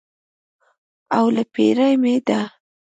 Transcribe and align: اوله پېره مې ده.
اوله 1.17 1.43
پېره 1.53 1.87
مې 2.01 2.15
ده. 2.27 2.41